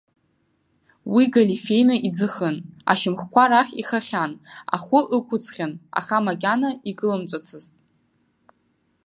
[1.13, 2.57] Уи галифеины иӡахын,
[2.91, 4.31] ашьамхқәа рахь иххаахьан,
[4.75, 7.73] ахәы ақәыҵхьан, аха макьана икылымҵәацызт.